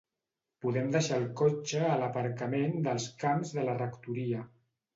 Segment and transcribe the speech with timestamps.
[0.65, 4.45] Podem deixar el cotxe a l'aparcament dels camps de la Rectoria